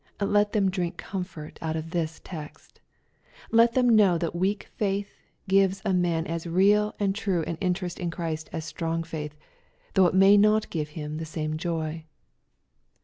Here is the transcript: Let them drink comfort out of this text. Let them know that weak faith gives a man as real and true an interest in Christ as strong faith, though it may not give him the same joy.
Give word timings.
Let 0.19 0.51
them 0.53 0.71
drink 0.71 0.97
comfort 0.97 1.59
out 1.61 1.75
of 1.75 1.91
this 1.91 2.19
text. 2.23 2.81
Let 3.51 3.73
them 3.75 3.87
know 3.95 4.17
that 4.17 4.33
weak 4.35 4.63
faith 4.75 5.13
gives 5.47 5.79
a 5.85 5.93
man 5.93 6.25
as 6.25 6.47
real 6.47 6.95
and 6.99 7.13
true 7.13 7.43
an 7.43 7.55
interest 7.61 7.99
in 7.99 8.09
Christ 8.09 8.49
as 8.51 8.65
strong 8.65 9.03
faith, 9.03 9.35
though 9.93 10.07
it 10.07 10.15
may 10.15 10.37
not 10.37 10.71
give 10.71 10.89
him 10.97 11.17
the 11.17 11.25
same 11.25 11.55
joy. 11.55 12.05